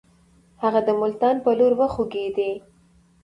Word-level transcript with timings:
هغه 0.61 0.79
د 0.87 0.89
ملتان 1.01 1.35
پر 1.43 1.53
لور 1.59 1.73
وخوځېدی. 1.79 2.51